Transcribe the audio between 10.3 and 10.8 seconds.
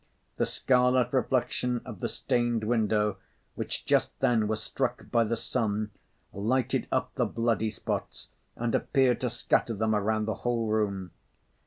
whole